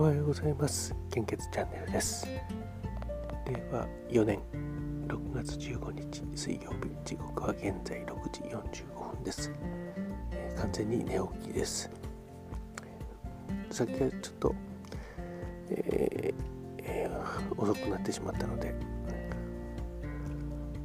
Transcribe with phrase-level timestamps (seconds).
[0.00, 0.96] おはようございます。
[1.10, 2.26] 献血チャンネルです。
[3.44, 4.38] 令和4年。
[5.06, 6.88] 6月15日水曜日。
[7.04, 9.52] 時刻は現在6時45分です、
[10.32, 11.90] えー、完全に寝起きです。
[13.70, 14.54] さっきはちょっと、
[15.68, 16.34] えー
[16.78, 18.74] えー、遅くなってしまったので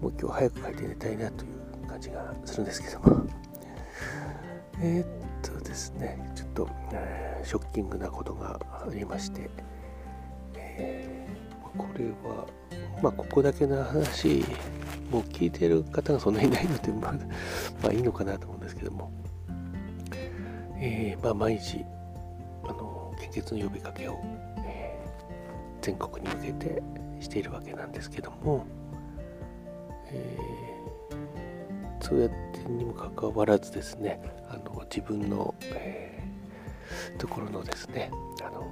[0.02, 3.26] もう今日早く帰って寝たいなという感じがするんですけども。
[4.82, 5.08] えー、っ
[5.42, 9.50] とですねちょっと、えー、ショッキングなことがありまして、
[10.56, 12.48] えー、これは
[13.02, 14.44] まあここだけの話
[15.12, 17.14] もう聞いてる方がそんなにいないので、 ま
[17.90, 19.12] あ、いいのかなと思うんですけども、
[20.78, 21.86] えー、まあ毎日
[22.64, 24.20] あの献血の呼びかけを、
[24.66, 26.84] えー、全国に向けて
[27.20, 28.66] しているわけなんですけども、
[30.08, 36.15] えー、そうやってにもかかわらずですねあの自分の、え、
[37.18, 38.12] ところのですね
[38.44, 38.68] あの、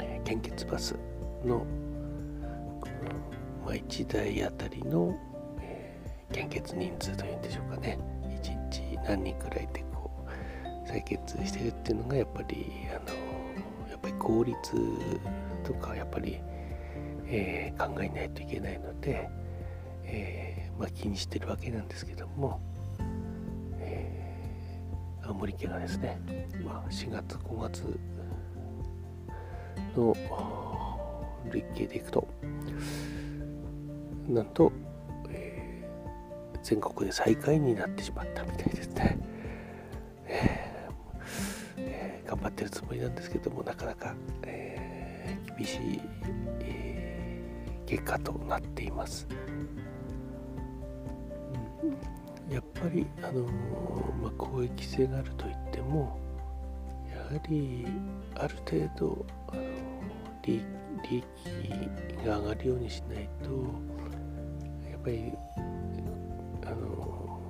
[0.00, 0.94] え献血バス
[1.44, 1.66] の、
[3.64, 5.16] ま、1台あたりの、
[5.60, 5.94] え、
[6.32, 7.98] 献血人数というんでしょうかね。
[8.42, 14.76] 1日何人くらいでこう採血してるっていうのがやっぱりあのやっぱり効率
[15.64, 16.40] とかやっぱり、
[17.26, 19.28] えー、考えないといけないので、
[20.04, 22.60] えー、まあ、気にしてるわけなんですけども、
[25.26, 26.20] 青森県がですね、
[26.64, 27.98] まあ、4月5月
[29.96, 30.14] の
[31.50, 32.28] 累計でいくと
[34.28, 34.72] なんと、
[35.30, 39.18] えー、全国で最下位になってしまったみたいですね、
[40.26, 46.00] えーえー、頑張ってるつもりなんですけどもなかなか、えー、厳しい、
[46.60, 47.42] え、
[47.86, 49.26] 結果となっています。
[51.82, 52.25] やっ
[52.80, 53.42] ぱり、あの
[54.22, 56.18] まあ、公益性があるといっても
[57.10, 57.86] やはり
[58.34, 59.62] ある程度、あの
[60.42, 60.62] 利
[61.10, 61.22] 利
[61.64, 63.50] 益が上がるようにしないと
[64.90, 65.32] やっぱり
[66.64, 67.40] あの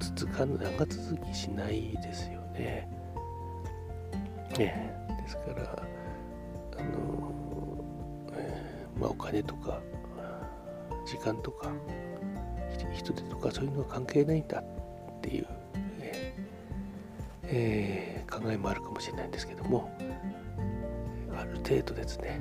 [0.00, 2.88] 続か長続きしないですよね。
[4.58, 4.92] ね
[5.22, 5.82] ですから
[6.78, 7.84] あの、
[8.32, 9.80] えー、まあ、お金とか
[11.06, 11.70] 時間とか
[12.92, 15.46] 人手とかそういうのは関係ないんだっていう、
[17.44, 19.90] えー、考えもあるかもしれないんですけども
[21.36, 22.40] ある程度ですね、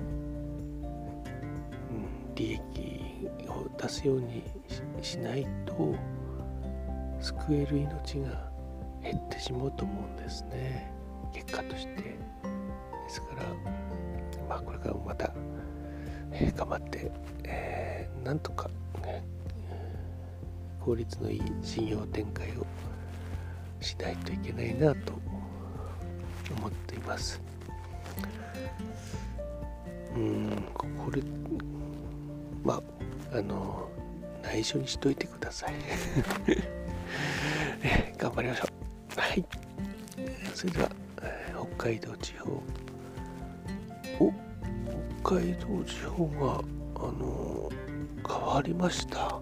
[1.89, 1.94] う
[2.31, 4.44] ん、利益を出すように
[5.01, 5.95] しないと
[7.19, 8.51] 救える命が
[9.01, 10.91] 減ってしまうと思うんですね。
[11.33, 12.17] 結果として。
[13.03, 13.44] ですから
[14.47, 15.31] まあこれからもまた、
[16.31, 17.11] えー、頑張って、
[17.44, 18.69] えー、なんとか、
[19.03, 19.23] ね、
[20.83, 22.66] 効率のいい事業展開を
[23.79, 25.13] しないといけないなと
[26.57, 27.41] 思っています。
[30.16, 31.23] うんこれ
[32.63, 32.81] ま
[33.31, 33.89] ああの
[34.44, 35.73] 内緒にしといてください。
[38.17, 38.65] 頑張りましょ
[39.17, 39.19] う。
[39.19, 39.45] はい。
[40.53, 40.89] それでは
[41.77, 42.61] 北海道地方。
[44.19, 44.33] お
[45.23, 46.61] 北海道地方が
[46.97, 47.71] あの
[48.27, 49.39] 変わりました。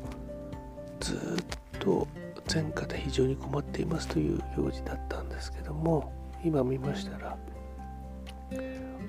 [1.01, 2.07] ずっと
[2.53, 6.13] 前科で非常に困っていますという表示だったんですけども
[6.45, 7.37] 今見ましたら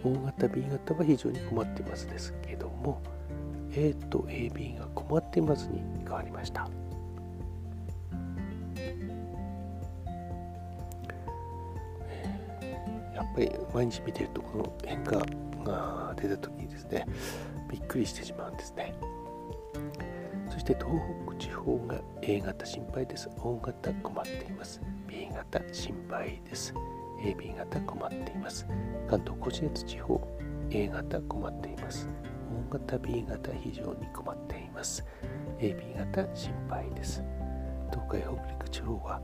[0.05, 3.01] O 型 B 型は非常に困っていますですけども
[3.75, 6.69] A と AB が困っていますに変わりました。
[13.15, 15.17] やっぱり毎日見てるとこの変化
[15.65, 17.07] が出た時にですね
[17.71, 18.95] びっくりしてしまうんですね。
[20.53, 23.31] そして東北地方が A 型心配です。
[23.39, 24.83] O 型困っています。
[25.09, 26.75] B 型心配です。
[27.25, 28.67] AB 型困っています。
[29.09, 30.21] 関東甲信越地方
[30.69, 32.07] A 型困っています。
[32.69, 35.03] O 型 B 型非常に困っています。
[35.59, 37.25] AB 型心配です。
[37.91, 39.23] 東海北陸地方は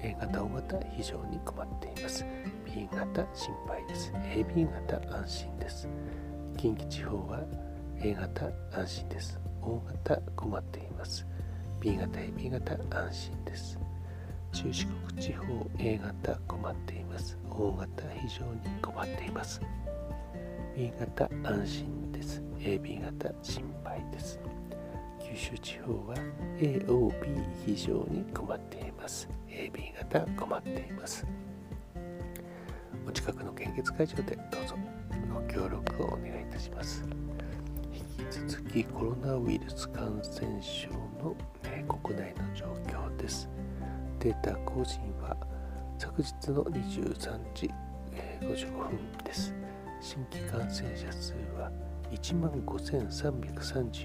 [0.00, 2.24] A 型 O 型非常に困っています。
[2.64, 4.10] B 型心配です。
[4.14, 5.86] AB 型安心です。
[6.56, 7.42] 近畿地方は
[8.00, 9.47] A 型安心です。
[9.68, 11.26] O 型困っています。
[11.78, 13.78] B 型 AB 型安心です。
[14.50, 15.44] 中四国地方
[15.78, 17.36] A 型困っています。
[17.50, 19.60] O 型非常に困っています。
[20.74, 22.42] B 型安心です。
[22.58, 24.40] AB 型心配です。
[25.20, 26.14] 九州地方は
[26.56, 27.12] AOB
[27.66, 29.28] 非常に困っています。
[29.48, 31.26] AB 型困っています。
[33.06, 34.76] お近くの献血会場でどうぞ
[35.34, 37.04] ご協力をお願いいたします。
[38.18, 40.90] 引き続きコロナウイルス感染症
[41.22, 43.48] の、え国内の状況です。
[44.18, 45.36] データ更新は
[45.98, 47.70] 昨日の23時、
[48.40, 49.54] 55分です。
[50.00, 51.70] 新規感染者数は
[52.10, 53.98] 1万5331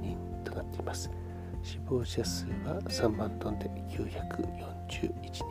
[0.00, 1.10] 人となっています。
[1.62, 5.44] 死亡者数は3万トンで941人。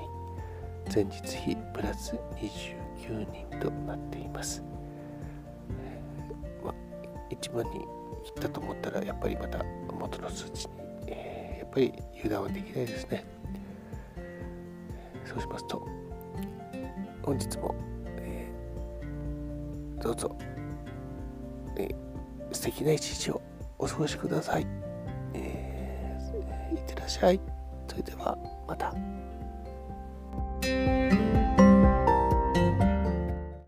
[0.93, 4.63] 前日比プラス29人となっています。
[7.49, 7.87] まあ、1万人
[8.23, 9.63] 切ったと思ったらやっぱりまた
[9.99, 10.73] 元の数値に、
[11.07, 13.25] えー、やっぱり油断はできないですね。
[15.25, 15.87] そうしますと
[17.23, 17.75] 本日も、
[18.17, 20.35] えー、どうぞ、
[21.77, 21.95] えー、
[22.51, 23.41] 素敵な一日を
[23.77, 24.67] お過ごしください。
[25.33, 27.39] えー、いってらっしゃい。
[27.87, 28.93] それではまた。